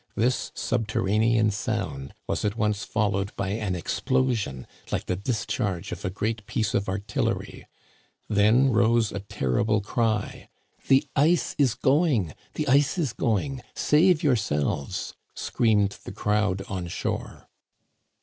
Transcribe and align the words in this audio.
This 0.15 0.51
subterranean 0.55 1.51
sound 1.51 2.15
was 2.25 2.43
at 2.43 2.57
once 2.57 2.83
followed 2.83 3.35
by 3.35 3.49
an 3.49 3.75
explosion 3.75 4.65
like 4.91 5.05
the 5.05 5.15
discharge 5.15 5.91
of 5.91 6.03
a 6.03 6.09
great 6.09 6.47
piece 6.47 6.73
of 6.73 6.89
artillery. 6.89 7.67
Then 8.27 8.71
rose 8.71 9.11
a 9.11 9.19
terrible 9.19 9.79
cry." 9.79 10.49
The 10.87 11.05
ice 11.15 11.53
is 11.59 11.75
going! 11.75 12.33
the 12.55 12.67
ice 12.67 12.97
is 12.97 13.13
going! 13.13 13.61
save 13.75 14.23
yourselves!" 14.23 15.13
screamed 15.35 15.95
the 16.03 16.11
crowd 16.11 16.63
on 16.67 16.87
shore. 16.87 17.47